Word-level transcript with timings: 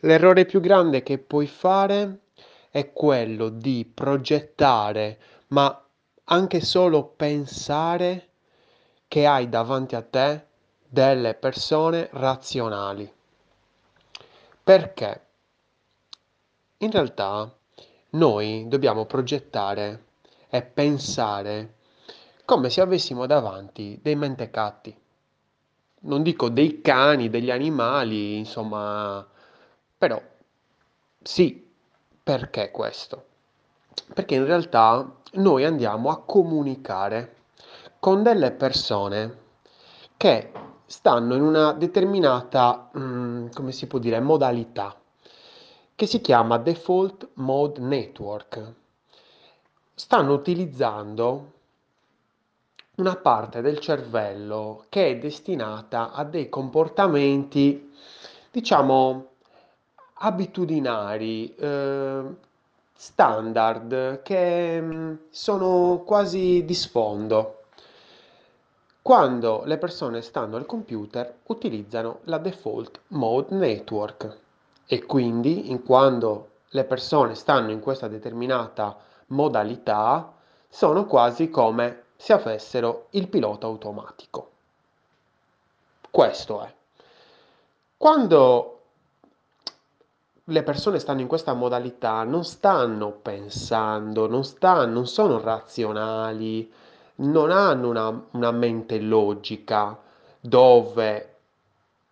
L'errore 0.00 0.46
più 0.46 0.60
grande 0.60 1.02
che 1.02 1.18
puoi 1.18 1.46
fare 1.46 2.20
è 2.70 2.92
quello 2.92 3.48
di 3.48 3.90
progettare, 3.92 5.18
ma 5.48 5.84
anche 6.24 6.60
solo 6.60 7.04
pensare 7.04 8.28
che 9.08 9.26
hai 9.26 9.48
davanti 9.48 9.96
a 9.96 10.02
te 10.02 10.46
delle 10.88 11.34
persone 11.34 12.08
razionali. 12.12 13.12
Perché? 14.62 15.26
In 16.78 16.90
realtà 16.90 17.52
noi 18.10 18.64
dobbiamo 18.68 19.04
progettare 19.04 20.04
e 20.48 20.62
pensare 20.62 21.74
come 22.44 22.70
se 22.70 22.80
avessimo 22.80 23.26
davanti 23.26 23.98
dei 24.00 24.16
mentecatti. 24.16 24.96
Non 26.02 26.22
dico 26.22 26.48
dei 26.48 26.80
cani, 26.80 27.28
degli 27.28 27.50
animali, 27.50 28.38
insomma, 28.38 29.26
però 30.00 30.18
sì, 31.22 31.62
perché 32.22 32.70
questo? 32.70 33.26
Perché 34.14 34.36
in 34.36 34.46
realtà 34.46 35.16
noi 35.32 35.66
andiamo 35.66 36.08
a 36.08 36.22
comunicare 36.22 37.34
con 37.98 38.22
delle 38.22 38.50
persone 38.52 39.38
che 40.16 40.52
stanno 40.86 41.34
in 41.34 41.42
una 41.42 41.72
determinata, 41.72 42.88
mm, 42.96 43.48
come 43.52 43.72
si 43.72 43.86
può 43.86 43.98
dire, 43.98 44.20
modalità, 44.20 44.98
che 45.94 46.06
si 46.06 46.22
chiama 46.22 46.56
Default 46.56 47.28
Mode 47.34 47.80
Network. 47.80 48.72
Stanno 49.92 50.32
utilizzando 50.32 51.52
una 52.94 53.16
parte 53.16 53.60
del 53.60 53.78
cervello 53.80 54.86
che 54.88 55.08
è 55.08 55.18
destinata 55.18 56.12
a 56.12 56.24
dei 56.24 56.48
comportamenti, 56.48 57.92
diciamo, 58.50 59.29
abitudinari, 60.22 61.54
eh, 61.54 62.22
standard, 62.92 64.22
che 64.22 64.80
mm, 64.80 65.14
sono 65.30 66.02
quasi 66.04 66.64
di 66.64 66.74
sfondo. 66.74 67.62
Quando 69.02 69.62
le 69.64 69.78
persone 69.78 70.20
stanno 70.20 70.56
al 70.56 70.66
computer 70.66 71.38
utilizzano 71.46 72.20
la 72.24 72.38
default 72.38 73.00
mode 73.08 73.54
network 73.56 74.38
e 74.86 75.04
quindi 75.06 75.70
in 75.70 75.82
quando 75.82 76.48
le 76.68 76.84
persone 76.84 77.34
stanno 77.34 77.70
in 77.70 77.80
questa 77.80 78.08
determinata 78.08 78.96
modalità 79.28 80.32
sono 80.68 81.06
quasi 81.06 81.48
come 81.48 82.02
se 82.16 82.34
avessero 82.34 83.06
il 83.10 83.28
pilota 83.28 83.66
automatico. 83.66 84.50
Questo 86.10 86.62
è. 86.62 86.74
Quando 87.96 88.79
le 90.50 90.62
persone 90.64 90.98
stanno 90.98 91.20
in 91.20 91.28
questa 91.28 91.52
modalità, 91.52 92.24
non 92.24 92.44
stanno 92.44 93.12
pensando, 93.12 94.26
non, 94.26 94.44
stanno, 94.44 94.92
non 94.92 95.06
sono 95.06 95.40
razionali, 95.40 96.70
non 97.16 97.52
hanno 97.52 97.88
una, 97.88 98.26
una 98.32 98.50
mente 98.50 98.98
logica 98.98 99.96
dove 100.40 101.36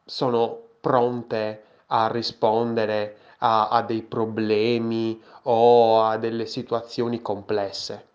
sono 0.05 0.56
pronte 0.80 1.64
a 1.86 2.06
rispondere 2.06 3.17
a, 3.39 3.69
a 3.69 3.83
dei 3.83 4.03
problemi 4.03 5.20
o 5.42 6.02
a 6.05 6.17
delle 6.17 6.47
situazioni 6.47 7.20
complesse. 7.20 8.06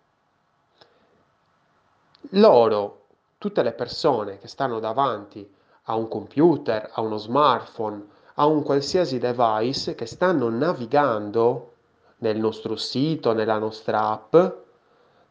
Loro, 2.30 3.06
tutte 3.36 3.62
le 3.62 3.72
persone 3.72 4.38
che 4.38 4.48
stanno 4.48 4.80
davanti 4.80 5.46
a 5.84 5.94
un 5.96 6.08
computer, 6.08 6.90
a 6.94 7.02
uno 7.02 7.18
smartphone, 7.18 8.12
a 8.34 8.46
un 8.46 8.62
qualsiasi 8.62 9.18
device 9.18 9.94
che 9.94 10.06
stanno 10.06 10.48
navigando 10.48 11.72
nel 12.18 12.38
nostro 12.38 12.76
sito, 12.76 13.32
nella 13.32 13.58
nostra 13.58 14.08
app, 14.08 14.36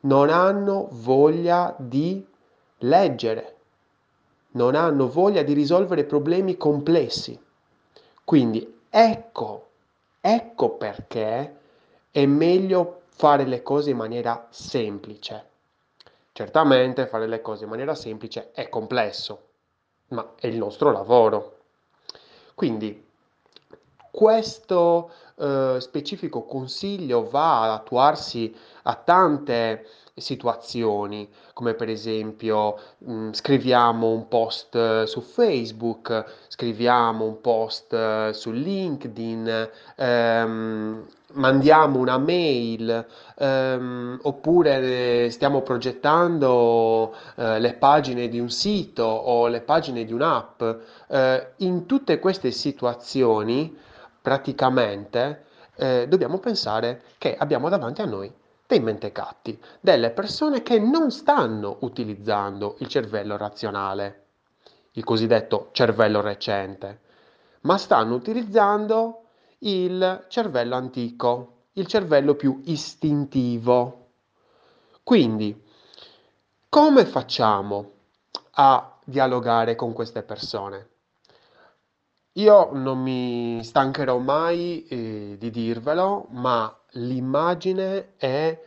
non 0.02 0.30
hanno 0.30 0.88
voglia 0.92 1.76
di 1.78 2.26
leggere, 2.80 3.56
non 4.52 4.76
hanno 4.76 5.10
voglia 5.10 5.44
di 5.44 5.54
risolvere 5.54 6.04
problemi 6.04 6.58
complessi. 6.58 7.40
Quindi 8.24 8.82
ecco, 8.90 9.68
ecco 10.22 10.70
perché 10.72 11.58
è 12.12 12.26
meglio 12.26 13.02
fare 13.08 13.46
le 13.46 13.62
cose 13.64 13.90
in 13.92 13.98
maniera 13.98 14.48
semplice. 14.50 15.50
Certamente 16.32 17.08
fare 17.08 17.28
le 17.28 17.42
cose 17.42 17.64
in 17.64 17.70
maniera 17.70 17.96
semplice 17.96 18.52
è 18.54 18.70
complesso, 18.70 19.48
ma 20.10 20.34
è 20.36 20.48
il 20.48 20.58
nostro 20.58 20.92
lavoro. 20.92 21.63
Quindi 22.54 23.04
questo 24.12 25.12
eh, 25.44 25.82
specifico 25.82 26.46
consiglio 26.46 27.30
va 27.30 27.64
ad 27.64 27.70
attuarsi 27.72 28.56
a 28.84 28.96
tante 28.96 29.86
situazioni, 30.16 31.28
come 31.54 31.74
per 31.74 31.90
esempio 31.90 32.78
mh, 33.00 33.14
mm, 33.14 33.32
scriviamo 33.32 34.10
un 34.10 34.28
post 34.28 34.76
eh, 34.76 35.06
su 35.08 35.22
Facebook, 35.22 36.26
scriviamo 36.48 37.26
un 37.26 37.42
post 37.42 37.94
eh, 37.94 38.30
su 38.34 38.52
LinkedIn, 38.52 39.70
ehm, 39.96 41.06
mandiamo 41.34 42.00
una 42.00 42.18
mail, 42.20 43.06
ehm, 43.38 44.20
oppure 44.22 45.30
stiamo 45.32 45.62
progettando 45.62 47.16
eh, 47.36 47.60
le 47.60 47.74
pagine 47.74 48.28
di 48.28 48.40
un 48.40 48.50
sito 48.50 49.04
o 49.04 49.48
le 49.48 49.62
pagine 49.62 50.06
di 50.06 50.14
un'app. 50.14 50.64
Eh, 51.08 51.48
in 51.58 51.86
tutte 51.88 52.20
queste 52.20 52.52
situazioni, 52.52 53.76
praticamente, 54.24 55.48
eh, 55.76 56.08
dobbiamo 56.08 56.40
pensare 56.40 57.04
che 57.18 57.36
abbiamo 57.36 57.68
davanti 57.68 58.02
a 58.02 58.06
noi 58.06 58.34
dei 58.66 58.80
mentecatti, 58.80 59.62
delle 59.82 60.12
persone 60.12 60.64
che 60.64 60.80
non 60.80 61.12
stanno 61.12 61.78
utilizzando 61.82 62.78
il 62.80 62.88
cervello 62.88 63.36
razionale, 63.36 64.28
il 64.94 65.04
cosiddetto 65.04 65.68
cervello 65.74 66.22
recente, 66.22 67.02
ma 67.64 67.78
stanno 67.78 68.16
utilizzando 68.16 69.26
il 69.60 70.26
cervello 70.30 70.76
antico, 70.76 71.66
il 71.74 71.86
cervello 71.86 72.36
più 72.36 72.62
istintivo. 72.64 74.12
Quindi, 75.04 75.62
come 76.70 77.06
facciamo 77.06 77.92
a 78.52 79.00
dialogare 79.04 79.76
con 79.76 79.92
queste 79.92 80.24
persone? 80.24 80.92
Io 82.36 82.72
non 82.74 83.00
mi 83.00 83.64
stancherò 83.64 84.18
mai 84.18 84.86
eh, 84.88 85.36
di 85.38 85.52
dirvelo, 85.52 86.28
ma 86.32 86.76
l'immagine 86.94 88.16
è 88.18 88.60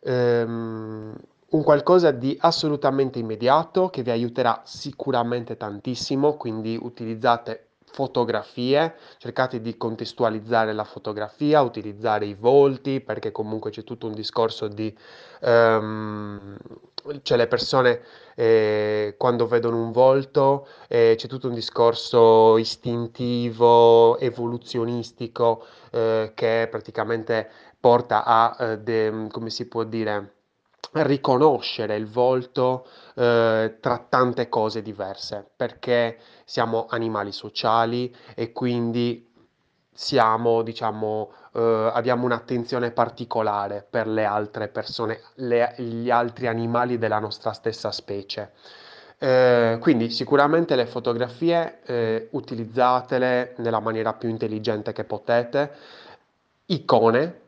ehm, 0.00 1.16
un 1.50 1.62
qualcosa 1.62 2.10
di 2.10 2.36
assolutamente 2.40 3.20
immediato 3.20 3.90
che 3.90 4.02
vi 4.02 4.10
aiuterà 4.10 4.62
sicuramente 4.64 5.56
tantissimo, 5.56 6.34
quindi 6.36 6.76
utilizzate 6.80 7.68
fotografie, 7.92 8.94
cercate 9.18 9.60
di 9.60 9.76
contestualizzare 9.76 10.72
la 10.72 10.84
fotografia, 10.84 11.60
utilizzare 11.60 12.26
i 12.26 12.34
volti, 12.34 13.00
perché 13.00 13.30
comunque 13.30 13.70
c'è 13.70 13.84
tutto 13.84 14.06
un 14.06 14.14
discorso 14.14 14.68
di... 14.68 14.96
Um, 15.40 16.56
cioè 17.22 17.36
le 17.36 17.48
persone 17.48 18.00
eh, 18.36 19.16
quando 19.18 19.46
vedono 19.48 19.82
un 19.82 19.90
volto 19.90 20.68
eh, 20.86 21.14
c'è 21.16 21.26
tutto 21.26 21.48
un 21.48 21.54
discorso 21.54 22.56
istintivo, 22.58 24.18
evoluzionistico, 24.18 25.66
eh, 25.90 26.30
che 26.34 26.68
praticamente 26.70 27.50
porta 27.80 28.24
a, 28.24 28.56
eh, 28.60 28.78
de, 28.78 29.26
come 29.30 29.50
si 29.50 29.66
può 29.66 29.82
dire, 29.82 30.41
riconoscere 30.92 31.96
il 31.96 32.06
volto 32.06 32.86
eh, 33.14 33.76
tra 33.80 34.06
tante 34.08 34.48
cose 34.48 34.82
diverse, 34.82 35.48
perché 35.56 36.18
siamo 36.44 36.86
animali 36.88 37.32
sociali 37.32 38.14
e 38.34 38.52
quindi 38.52 39.30
siamo, 39.94 40.62
diciamo, 40.62 41.32
eh, 41.54 41.90
abbiamo 41.92 42.24
un'attenzione 42.24 42.90
particolare 42.90 43.86
per 43.88 44.06
le 44.06 44.24
altre 44.24 44.68
persone, 44.68 45.20
le, 45.36 45.74
gli 45.78 46.10
altri 46.10 46.46
animali 46.46 46.98
della 46.98 47.18
nostra 47.18 47.52
stessa 47.52 47.90
specie. 47.90 48.52
Eh, 49.18 49.78
quindi 49.80 50.10
sicuramente 50.10 50.74
le 50.74 50.86
fotografie 50.86 51.80
eh, 51.84 52.28
utilizzatele 52.32 53.54
nella 53.58 53.78
maniera 53.78 54.14
più 54.14 54.28
intelligente 54.28 54.92
che 54.92 55.04
potete, 55.04 55.72
icone, 56.66 57.40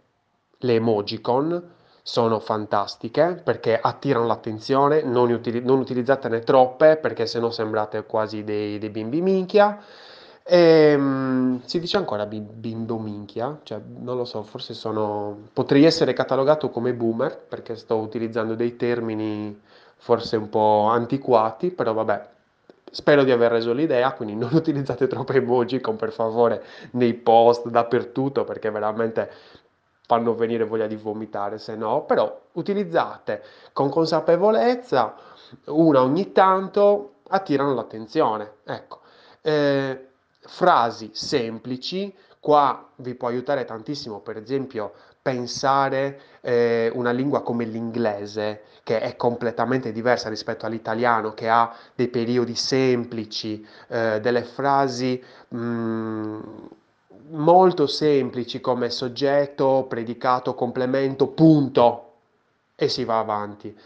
le 0.58 0.74
emojicon, 0.74 1.72
sono 2.06 2.38
fantastiche 2.38 3.40
perché 3.42 3.80
attirano 3.80 4.26
l'attenzione, 4.26 5.02
non, 5.02 5.30
utili- 5.32 5.62
non 5.64 5.78
utilizzatene 5.78 6.40
troppe 6.40 6.98
perché 6.98 7.26
sennò 7.26 7.50
sembrate 7.50 8.04
quasi 8.04 8.44
dei, 8.44 8.78
dei 8.78 8.90
bimbi 8.90 9.22
minchia. 9.22 9.82
E, 10.46 10.94
um, 10.94 11.62
si 11.64 11.80
dice 11.80 11.96
ancora 11.96 12.26
bimbo 12.26 12.98
minchia, 12.98 13.58
cioè 13.62 13.80
non 14.00 14.18
lo 14.18 14.26
so, 14.26 14.42
forse 14.42 14.74
sono... 14.74 15.48
potrei 15.54 15.84
essere 15.84 16.12
catalogato 16.12 16.68
come 16.68 16.92
boomer 16.92 17.38
perché 17.38 17.74
sto 17.74 17.96
utilizzando 17.96 18.54
dei 18.54 18.76
termini 18.76 19.58
forse 19.96 20.36
un 20.36 20.50
po' 20.50 20.88
antiquati, 20.90 21.70
però 21.70 21.94
vabbè, 21.94 22.32
Spero 22.94 23.24
di 23.24 23.32
aver 23.32 23.50
reso 23.50 23.72
l'idea, 23.72 24.12
quindi 24.12 24.36
non 24.36 24.50
utilizzate 24.54 25.08
troppe 25.08 25.38
emoji 25.38 25.80
con 25.80 25.96
per 25.96 26.12
favore 26.12 26.62
nei 26.92 27.14
post 27.14 27.68
dappertutto 27.68 28.44
perché 28.44 28.70
veramente 28.70 29.30
fanno 30.06 30.34
venire 30.34 30.64
voglia 30.64 30.86
di 30.86 30.96
vomitare, 30.96 31.58
se 31.58 31.76
no, 31.76 32.04
però 32.04 32.40
utilizzate 32.52 33.42
con 33.72 33.88
consapevolezza, 33.88 35.14
una 35.66 36.02
ogni 36.02 36.32
tanto 36.32 37.14
attirano 37.28 37.74
l'attenzione. 37.74 38.56
Ecco, 38.64 39.00
eh, 39.40 40.08
frasi 40.40 41.10
semplici, 41.14 42.14
qua 42.38 42.90
vi 42.96 43.14
può 43.14 43.28
aiutare 43.28 43.64
tantissimo, 43.64 44.20
per 44.20 44.36
esempio, 44.36 44.92
pensare 45.22 46.20
eh, 46.42 46.90
una 46.94 47.10
lingua 47.10 47.42
come 47.42 47.64
l'inglese, 47.64 48.64
che 48.82 49.00
è 49.00 49.16
completamente 49.16 49.90
diversa 49.90 50.28
rispetto 50.28 50.66
all'italiano, 50.66 51.32
che 51.32 51.48
ha 51.48 51.74
dei 51.94 52.08
periodi 52.08 52.54
semplici, 52.54 53.66
eh, 53.88 54.20
delle 54.20 54.42
frasi 54.44 55.22
mh, 55.48 55.56
mm, 55.56 56.40
molto 57.30 57.86
semplici 57.86 58.60
come 58.60 58.90
soggetto, 58.90 59.86
predicato, 59.88 60.54
complemento, 60.54 61.28
punto, 61.28 62.12
e 62.76 62.88
si 62.88 63.04
va 63.04 63.18
avanti. 63.18 63.76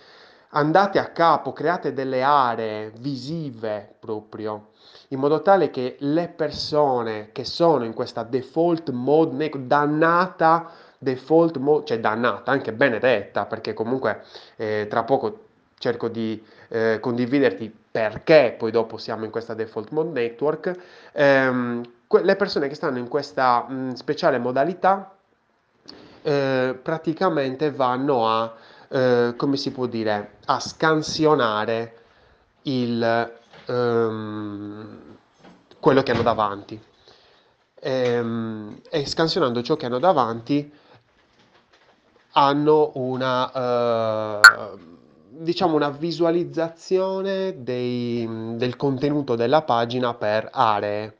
Andate 0.50 0.98
a 0.98 1.10
capo, 1.10 1.52
create 1.52 1.92
delle 1.92 2.22
aree 2.22 2.90
visive 2.98 3.94
proprio, 3.98 4.70
in 5.08 5.18
modo 5.18 5.42
tale 5.42 5.70
che 5.70 5.96
le 6.00 6.28
persone 6.28 7.30
che 7.32 7.44
sono 7.44 7.84
in 7.84 7.92
questa 7.92 8.22
default 8.22 8.90
mode, 8.90 9.50
dannata 9.66 10.70
default 10.98 11.58
mode, 11.58 11.84
cioè 11.86 12.00
dannata, 12.00 12.50
anche 12.50 12.72
benedetta, 12.72 13.44
perché 13.44 13.74
comunque 13.74 14.24
eh, 14.56 14.86
tra 14.88 15.04
poco 15.04 15.44
cerco 15.78 16.08
di 16.08 16.42
eh, 16.68 16.98
condividerti 17.00 17.72
perché 17.90 18.54
poi 18.58 18.70
dopo 18.70 18.96
siamo 18.96 19.24
in 19.24 19.30
questa 19.30 19.54
default 19.54 19.90
mode 19.90 20.20
network, 20.20 20.74
ehm, 21.12 21.82
le 22.08 22.36
persone 22.36 22.68
che 22.68 22.74
stanno 22.74 22.98
in 22.98 23.08
questa 23.08 23.66
mh, 23.68 23.94
speciale 23.94 24.38
modalità 24.38 25.14
eh, 26.22 26.78
praticamente 26.82 27.70
vanno 27.70 28.28
a, 28.28 28.54
eh, 28.88 29.34
come 29.36 29.56
si 29.56 29.70
può 29.70 29.86
dire, 29.86 30.36
a 30.46 30.58
scansionare 30.58 31.96
il, 32.62 33.32
um, 33.66 35.16
quello 35.78 36.02
che 36.02 36.12
hanno 36.12 36.22
davanti. 36.22 36.80
E, 37.80 37.90
ehm, 37.90 38.80
e 38.90 39.06
scansionando 39.06 39.62
ciò 39.62 39.76
che 39.76 39.86
hanno 39.86 40.00
davanti 40.00 40.72
hanno 42.32 42.90
una, 42.94 44.40
uh, 44.72 44.78
diciamo 45.28 45.74
una 45.74 45.90
visualizzazione 45.90 47.62
dei, 47.62 48.54
del 48.56 48.76
contenuto 48.76 49.34
della 49.34 49.62
pagina 49.62 50.14
per 50.14 50.48
aree, 50.52 51.17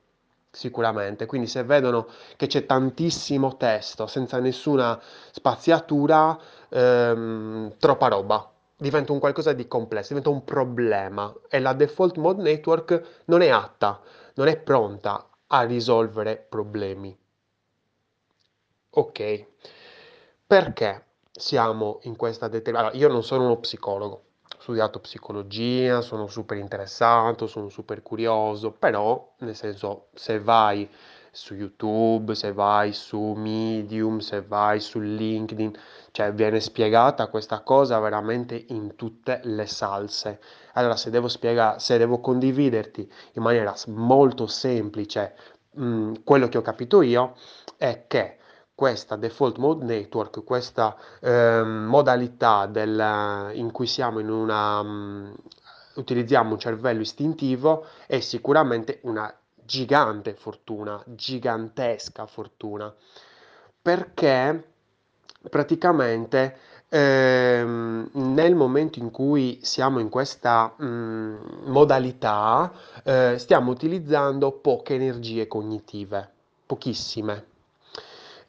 sicuramente. 0.51 1.27
Quindi 1.27 1.47
se 1.47 1.63
vedono 1.65 2.09
che 2.37 2.47
c'è 2.47 2.67
tantissimo 2.67 3.57
testo 3.57 4.07
senza 4.07 4.39
nessuna 4.39 5.01
spaziatura, 5.31 6.39
ehm, 6.69 7.77
troppa 7.79 8.09
roba. 8.09 8.53
Diventa 8.77 9.13
un 9.13 9.19
qualcosa 9.19 9.53
di 9.53 9.67
complesso, 9.67 10.09
diventa 10.09 10.31
un 10.31 10.45
problema 10.45 11.33
e 11.49 11.59
la 11.59 11.73
default 11.73 12.17
mode 12.17 12.43
network 12.43 13.23
non 13.25 13.43
è 13.43 13.49
atta, 13.49 14.01
non 14.35 14.47
è 14.47 14.57
pronta 14.57 15.29
a 15.49 15.63
risolvere 15.63 16.47
problemi. 16.49 17.17
Ok, 18.91 19.47
perché? 20.47 21.07
siamo 21.39 22.01
in 22.03 22.17
questa 22.17 22.49
determinata... 22.49 22.91
Allora, 22.91 23.07
io 23.07 23.13
non 23.13 23.23
sono 23.23 23.45
uno 23.45 23.59
psicologo, 23.59 24.23
studiato 24.69 25.01
psicologia, 25.01 26.03
sono 26.03 26.27
super 26.27 26.59
interessato, 26.59 27.47
sono 27.47 27.71
super 27.71 28.03
curioso, 28.03 28.71
però, 28.71 29.33
nel 29.39 29.57
senso, 29.57 30.09
se 30.13 30.41
vai 30.41 30.87
su 31.31 31.55
YouTube, 31.55 32.35
se 32.35 32.53
vai 32.53 32.93
su 32.93 33.33
Medium, 33.33 34.19
se 34.19 34.43
vai 34.43 34.79
su 34.81 34.99
LinkedIn, 34.99 35.75
cioè 36.11 36.35
viene 36.35 36.61
spiegata 36.61 37.29
questa 37.29 37.61
cosa 37.61 37.99
veramente 37.99 38.63
in 38.69 38.95
tutte 38.95 39.41
le 39.45 39.65
salse. 39.65 40.39
Allora, 40.75 40.97
se 40.97 41.09
devo 41.09 41.29
spiegare, 41.29 41.79
se 41.79 41.97
devo 41.97 42.21
condividerti 42.21 43.11
in 43.33 43.43
maniera 43.43 43.75
molto 43.87 44.47
semplice 44.47 45.35
mh, 45.77 45.83
mm, 45.83 46.15
quello 46.25 46.49
che 46.49 46.59
ho 46.59 46.63
capito 46.63 47.01
io, 47.01 47.35
è 47.79 48.05
che 48.07 48.37
questa 48.79 49.17
default 49.17 49.57
mode 49.57 49.85
network, 49.85 50.45
questa 50.45 50.97
eh, 51.19 51.65
modalità 51.65 52.67
del, 52.67 53.51
in 53.55 53.73
cui 53.73 53.89
siamo 53.89 54.21
in 54.21 54.31
una, 54.31 54.79
um, 54.79 55.35
utilizziamo 55.97 56.53
un 56.53 56.61
cervello 56.61 57.01
istintivo 57.01 57.87
è 58.07 58.21
sicuramente 58.21 59.01
una 59.03 59.37
gigante 59.57 60.35
fortuna, 60.35 61.03
gigantesca 61.07 62.27
fortuna, 62.27 62.95
perché 63.83 64.69
praticamente 65.51 66.57
ehm, 66.89 68.11
nel 68.13 68.55
momento 68.55 69.01
in 69.01 69.11
cui 69.11 69.59
siamo 69.61 69.99
in 69.99 70.09
questa 70.09 70.73
mh, 70.77 70.87
mm, 70.87 71.37
modalità 71.65 72.73
eh, 73.03 73.35
stiamo 73.39 73.73
utilizzando 73.73 74.53
poche 74.53 74.95
energie 74.95 75.49
cognitive, 75.49 76.31
pochissime 76.65 77.57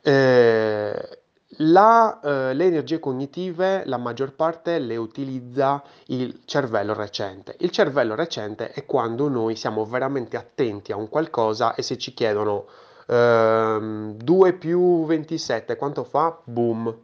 eh, 0.01 1.19
la, 1.57 2.19
eh, 2.21 2.53
le 2.53 2.65
energie 2.65 2.99
cognitive, 2.99 3.83
la 3.85 3.97
maggior 3.97 4.33
parte 4.33 4.79
le 4.79 4.95
utilizza 4.97 5.83
il 6.07 6.41
cervello 6.45 6.93
recente. 6.93 7.55
Il 7.59 7.71
cervello 7.71 8.15
recente 8.15 8.71
è 8.71 8.85
quando 8.85 9.27
noi 9.29 9.55
siamo 9.55 9.85
veramente 9.85 10.37
attenti 10.37 10.91
a 10.91 10.95
un 10.97 11.09
qualcosa 11.09 11.75
e 11.75 11.81
se 11.81 11.97
ci 11.97 12.13
chiedono 12.13 12.65
ehm, 13.07 14.13
2 14.13 14.53
più 14.53 15.05
27, 15.05 15.75
quanto 15.75 16.03
fa? 16.03 16.39
Boom, 16.43 16.95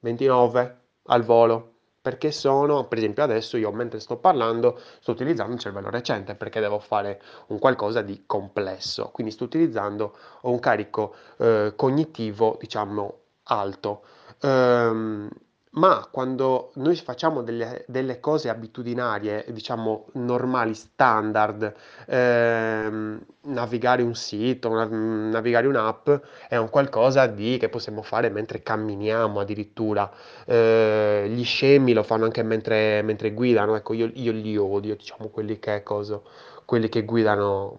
29 0.00 0.80
al 1.04 1.22
volo 1.22 1.77
perché 2.08 2.32
sono, 2.32 2.86
per 2.86 2.96
esempio 2.96 3.22
adesso 3.22 3.58
io 3.58 3.70
mentre 3.70 4.00
sto 4.00 4.16
parlando 4.16 4.80
sto 4.98 5.10
utilizzando 5.10 5.52
un 5.52 5.58
cervello 5.58 5.90
recente 5.90 6.34
perché 6.36 6.58
devo 6.58 6.78
fare 6.78 7.20
un 7.48 7.58
qualcosa 7.58 8.00
di 8.00 8.22
complesso, 8.24 9.10
quindi 9.12 9.30
sto 9.30 9.44
utilizzando 9.44 10.16
un 10.44 10.58
carico 10.58 11.14
eh, 11.36 11.74
cognitivo 11.76 12.56
diciamo 12.58 13.18
alto. 13.42 14.04
Um, 14.40 15.28
ma 15.72 16.08
quando 16.10 16.70
noi 16.74 16.96
facciamo 16.96 17.42
delle, 17.42 17.84
delle 17.86 18.20
cose 18.20 18.48
abitudinarie, 18.48 19.44
diciamo 19.48 20.06
normali, 20.14 20.74
standard, 20.74 21.74
ehm, 22.06 23.20
navigare 23.42 24.02
un 24.02 24.14
sito, 24.14 24.70
nav- 24.70 24.90
navigare 24.90 25.66
un'app, 25.66 26.10
è 26.48 26.56
un 26.56 26.70
qualcosa 26.70 27.26
di, 27.26 27.58
che 27.58 27.68
possiamo 27.68 28.02
fare 28.02 28.30
mentre 28.30 28.62
camminiamo 28.62 29.40
addirittura. 29.40 30.10
Eh, 30.46 31.26
gli 31.28 31.44
scemi 31.44 31.92
lo 31.92 32.02
fanno 32.02 32.24
anche 32.24 32.42
mentre, 32.42 33.02
mentre 33.02 33.32
guidano, 33.32 33.76
ecco, 33.76 33.92
io, 33.92 34.10
io 34.14 34.32
li 34.32 34.56
odio, 34.56 34.96
diciamo, 34.96 35.28
quelli 35.28 35.58
che, 35.58 35.82
coso, 35.82 36.24
quelli 36.64 36.88
che 36.88 37.04
guidano 37.04 37.78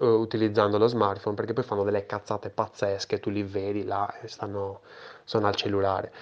uh, 0.00 0.04
utilizzando 0.06 0.78
lo 0.78 0.86
smartphone, 0.88 1.36
perché 1.36 1.52
poi 1.52 1.64
fanno 1.64 1.84
delle 1.84 2.06
cazzate 2.06 2.50
pazzesche, 2.50 3.20
tu 3.20 3.30
li 3.30 3.42
vedi 3.42 3.84
là 3.84 4.12
e 4.20 4.28
stanno, 4.28 4.80
sono 5.24 5.46
al 5.46 5.54
cellulare 5.54 6.12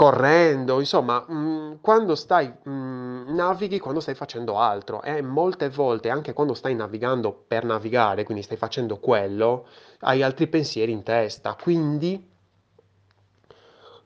correndo, 0.00 0.80
insomma, 0.80 1.22
mh, 1.28 1.34
mm, 1.34 1.72
quando 1.82 2.14
stai, 2.14 2.46
mh, 2.48 2.70
mm, 2.70 3.34
navighi 3.34 3.78
quando 3.78 4.00
stai 4.00 4.14
facendo 4.14 4.58
altro. 4.58 5.02
E 5.02 5.20
molte 5.20 5.68
volte 5.68 6.08
anche 6.08 6.32
quando 6.32 6.54
stai 6.54 6.74
navigando 6.74 7.34
per 7.46 7.64
navigare, 7.64 8.24
quindi 8.24 8.42
stai 8.42 8.56
facendo 8.56 8.96
quello, 8.98 9.66
hai 10.00 10.22
altri 10.22 10.46
pensieri 10.46 10.90
in 10.90 11.02
testa, 11.02 11.54
quindi 11.54 12.26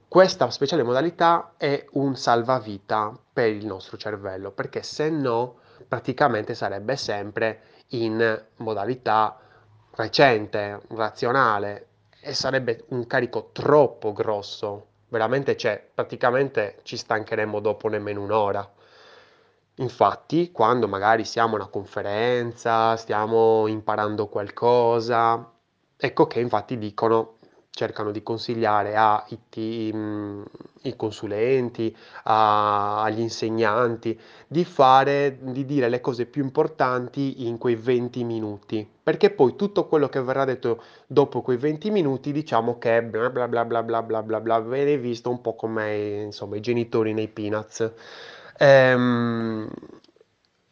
questa 0.08 0.50
speciale 0.50 0.82
modalità 0.82 1.52
è 1.56 1.84
un 1.92 2.16
salvavita 2.16 3.16
per 3.32 3.50
il 3.50 3.64
nostro 3.64 3.96
cervello, 3.96 4.50
perché 4.50 4.82
se 4.82 5.10
no 5.10 5.58
praticamente 5.86 6.56
sarebbe 6.56 6.96
sempre 6.96 7.60
in 7.90 8.44
modalità 8.56 9.38
recente, 9.92 10.80
razionale 10.88 11.86
e 12.20 12.34
sarebbe 12.34 12.84
un 12.88 13.06
carico 13.06 13.50
troppo 13.52 14.12
grosso 14.12 14.86
veramente 15.14 15.54
c'è, 15.54 15.80
praticamente 15.94 16.80
ci 16.82 16.96
stancheremo 16.96 17.60
dopo 17.60 17.86
nemmeno 17.86 18.20
un'ora. 18.20 18.68
Infatti, 19.76 20.50
quando 20.50 20.88
magari 20.88 21.24
siamo 21.24 21.52
a 21.52 21.60
una 21.60 21.68
conferenza, 21.68 22.96
stiamo 22.96 23.68
imparando 23.68 24.26
qualcosa, 24.26 25.52
ecco 25.96 26.26
che 26.26 26.40
infatti 26.40 26.78
dicono 26.78 27.38
cercano 27.74 28.12
di 28.12 28.22
consigliare 28.22 28.94
ai 28.96 29.38
consulenti, 30.96 31.94
a, 32.24 33.02
agli 33.02 33.20
insegnanti, 33.20 34.18
di 34.46 34.64
fare, 34.64 35.38
di 35.40 35.64
dire 35.64 35.88
le 35.88 36.00
cose 36.00 36.26
più 36.26 36.42
importanti 36.42 37.46
in 37.46 37.58
quei 37.58 37.74
20 37.74 38.22
minuti, 38.24 38.88
perché 39.02 39.30
poi 39.30 39.56
tutto 39.56 39.86
quello 39.88 40.08
che 40.08 40.22
verrà 40.22 40.44
detto 40.44 40.82
dopo 41.06 41.42
quei 41.42 41.56
20 41.56 41.90
minuti 41.90 42.32
diciamo 42.32 42.78
che 42.78 43.02
bla 43.02 43.28
bla 43.30 43.48
bla 43.48 43.64
bla 43.64 43.82
bla 43.82 44.02
bla 44.02 44.22
bla 44.22 44.40
bla, 44.40 44.60
viene 44.60 44.96
visto 44.98 45.30
un 45.30 45.40
po' 45.40 45.54
come 45.56 46.22
insomma 46.24 46.56
i 46.56 46.60
genitori 46.60 47.12
nei 47.12 47.28
Peanuts. 47.28 47.92
Ehm, 48.58 49.68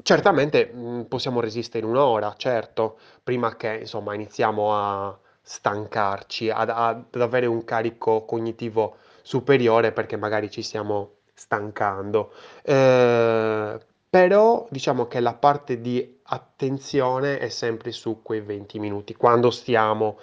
Certamente, 0.02 0.70
mhmm, 0.74 1.04
possiamo 1.04 1.40
resistere 1.40 1.86
1 1.86 1.96
ora, 1.96 2.34
certo, 2.36 2.98
prima 3.22 3.54
che, 3.56 3.78
insomma, 3.80 4.14
iniziamo 4.14 4.74
a 4.74 5.18
stancarci, 5.42 6.50
ad 6.50 6.70
ad 6.70 7.20
avere 7.20 7.46
un 7.46 7.64
carico 7.64 8.24
cognitivo 8.24 8.96
superiore 9.22 9.92
perché 9.92 10.16
magari 10.16 10.50
ci 10.50 10.62
stiamo 10.62 11.16
stancando. 11.34 12.32
Ehm, 12.64 13.78
però 14.08 14.66
diciamo 14.70 15.06
che 15.06 15.20
la 15.20 15.34
parte 15.34 15.80
di 15.80 16.20
attenzione 16.24 17.38
è 17.38 17.48
sempre 17.48 17.92
su 17.92 18.20
quei 18.22 18.40
20 18.40 18.78
minuti, 18.78 19.14
quando 19.14 19.50
stiamo 19.50 20.18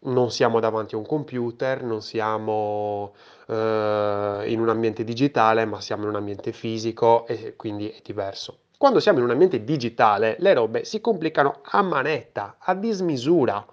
non 0.00 0.30
siamo 0.30 0.60
davanti 0.60 0.94
a 0.94 0.98
un 0.98 1.06
computer, 1.06 1.82
non 1.82 2.02
siamo, 2.02 3.14
ehm, 3.48 4.44
in 4.46 4.60
un 4.60 4.68
ambiente 4.68 5.04
digitale, 5.04 5.64
ma 5.64 5.80
siamo 5.80 6.04
in 6.04 6.10
un 6.10 6.16
ambiente 6.16 6.52
fisico 6.52 7.26
e 7.26 7.56
quindi 7.56 7.88
è 7.90 8.00
diverso. 8.04 8.58
Quando 8.78 9.00
siamo 9.00 9.18
in 9.18 9.24
un 9.24 9.30
ambiente 9.30 9.64
digitale, 9.64 10.36
le 10.38 10.54
robe 10.54 10.84
si 10.84 11.00
complicano 11.00 11.60
a 11.64 11.82
manetta, 11.82 12.56
a 12.60 12.74
dismisura. 12.74 13.64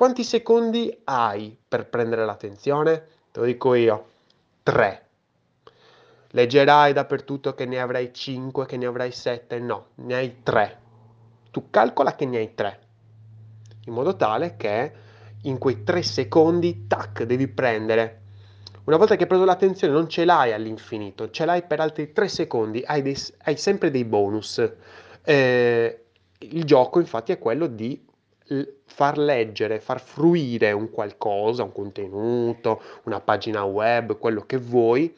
Quanti 0.00 0.24
secondi 0.24 0.98
hai 1.04 1.54
per 1.68 1.86
prendere 1.90 2.24
l'attenzione? 2.24 3.04
Te 3.30 3.40
lo 3.40 3.44
dico 3.44 3.74
io, 3.74 4.06
3. 4.62 5.06
Leggerai 6.28 6.94
dappertutto 6.94 7.52
che 7.52 7.66
ne 7.66 7.78
avrai 7.78 8.10
5, 8.10 8.64
che 8.64 8.78
ne 8.78 8.86
avrai 8.86 9.12
7, 9.12 9.58
no, 9.58 9.88
ne 9.96 10.14
hai 10.14 10.42
3. 10.42 10.78
Tu 11.50 11.68
calcola 11.68 12.14
che 12.14 12.24
ne 12.24 12.38
hai 12.38 12.54
3, 12.54 12.80
in 13.84 13.92
modo 13.92 14.16
tale 14.16 14.56
che 14.56 14.92
in 15.42 15.58
quei 15.58 15.82
3 15.82 16.02
secondi, 16.02 16.86
tac, 16.86 17.24
devi 17.24 17.46
prendere. 17.48 18.22
Una 18.84 18.96
volta 18.96 19.16
che 19.16 19.24
hai 19.24 19.28
preso 19.28 19.44
l'attenzione 19.44 19.92
non 19.92 20.08
ce 20.08 20.24
l'hai 20.24 20.54
all'infinito, 20.54 21.28
ce 21.28 21.44
l'hai 21.44 21.62
per 21.64 21.78
altri 21.78 22.10
3 22.14 22.26
secondi, 22.26 22.82
hai, 22.86 23.02
dei, 23.02 23.18
hai 23.42 23.58
sempre 23.58 23.90
dei 23.90 24.06
bonus. 24.06 24.66
Eh, 25.22 26.04
il 26.38 26.64
gioco 26.64 27.00
infatti 27.00 27.32
è 27.32 27.38
quello 27.38 27.66
di 27.66 28.08
far 28.84 29.18
leggere, 29.18 29.80
far 29.80 30.00
fruire 30.00 30.72
un 30.72 30.90
qualcosa, 30.90 31.62
un 31.62 31.72
contenuto, 31.72 32.82
una 33.04 33.20
pagina 33.20 33.62
web, 33.64 34.18
quello 34.18 34.44
che 34.46 34.56
vuoi, 34.58 35.14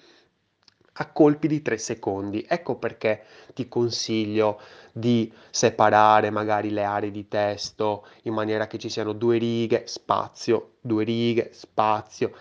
a 0.97 1.11
colpi 1.11 1.49
di 1.49 1.62
3 1.62 1.79
secondi. 1.79 2.45
Ecco 2.47 2.77
perché 2.77 3.25
ti 3.55 3.69
consiglio 3.69 4.61
di 4.93 5.33
separare 5.51 6.31
magari 6.31 6.71
le 6.71 6.85
aree 6.85 7.11
di 7.11 7.29
testo 7.29 8.07
in 8.23 8.35
maniera 8.35 8.67
che 8.67 8.79
ci 8.79 8.91
siano 8.91 9.12
due 9.12 9.39
righe, 9.39 9.87
spazio, 9.87 10.75
due 10.81 11.05
righe, 11.05 11.51
spazio 11.53 12.33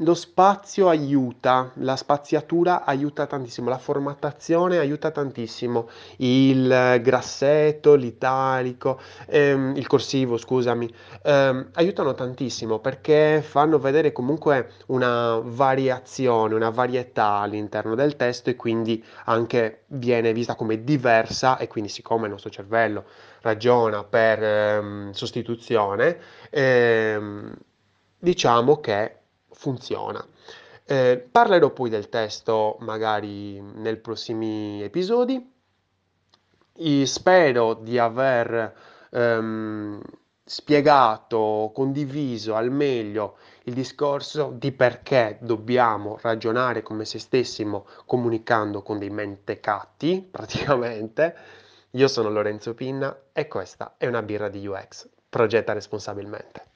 lo 0.00 0.14
spazio 0.14 0.88
aiuta, 0.88 1.72
la 1.76 1.96
spaziatura 1.96 2.84
aiuta 2.84 3.26
tantissimo, 3.26 3.68
la 3.68 3.78
formattazione 3.78 4.78
aiuta 4.78 5.10
tantissimo, 5.10 5.88
il 6.18 7.00
grassetto, 7.02 7.94
l'italico, 7.94 8.98
ehm, 9.26 9.74
il 9.76 9.86
corsivo, 9.86 10.36
scusami, 10.38 10.90
ehm, 11.22 11.70
aiutano 11.74 12.14
tantissimo 12.14 12.78
perché 12.78 13.42
fanno 13.46 13.78
vedere 13.78 14.12
comunque 14.12 14.72
una 14.86 15.38
variazione, 15.42 16.54
una 16.54 16.70
varietà 16.70 17.38
all'interno 17.38 17.94
del 17.94 18.16
testo 18.16 18.50
e 18.50 18.56
quindi 18.56 19.04
anche 19.26 19.82
viene 19.88 20.32
vista 20.32 20.54
come 20.54 20.82
diversa 20.82 21.58
e 21.58 21.68
quindi 21.68 21.90
siccome 21.90 22.24
il 22.26 22.32
nostro 22.32 22.50
cervello 22.50 23.04
ragiona 23.42 24.02
per 24.04 24.42
ehm, 24.42 25.10
sostituzione, 25.12 26.18
ehm, 26.50 27.54
diciamo 28.18 28.80
che 28.80 29.19
funziona. 29.52 30.24
Eh, 30.84 31.28
parlerò 31.30 31.70
poi 31.70 31.88
del 31.88 32.08
testo 32.08 32.76
magari 32.80 33.60
nei 33.60 33.96
prossimi 33.96 34.82
episodi. 34.82 35.58
E 36.72 37.06
spero 37.06 37.74
di 37.74 37.98
aver 37.98 38.74
ehm, 39.10 40.00
spiegato, 40.44 41.70
condiviso 41.72 42.56
al 42.56 42.70
meglio 42.70 43.36
il 43.64 43.74
discorso 43.74 44.52
di 44.56 44.72
perché 44.72 45.38
dobbiamo 45.40 46.18
ragionare 46.22 46.82
come 46.82 47.04
se 47.04 47.20
stessimo 47.20 47.86
comunicando 48.06 48.82
con 48.82 48.98
dei 48.98 49.10
mentecatti, 49.10 50.26
praticamente. 50.30 51.36
Io 51.90 52.08
sono 52.08 52.30
Lorenzo 52.30 52.74
Pinna 52.74 53.16
e 53.32 53.46
questa 53.46 53.94
è 53.96 54.06
una 54.06 54.22
birra 54.22 54.48
di 54.48 54.66
UX. 54.66 55.08
Progetta 55.28 55.72
responsabilmente. 55.72 56.69